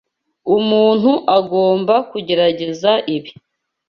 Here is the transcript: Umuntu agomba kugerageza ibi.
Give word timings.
Umuntu 0.57 1.11
agomba 1.37 1.95
kugerageza 2.09 2.91
ibi. 3.15 3.31